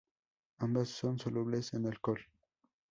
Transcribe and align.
Ambas 0.57 0.89
son 0.89 1.19
solubles 1.19 1.75
en 1.75 1.85
alcohol. 1.85 2.25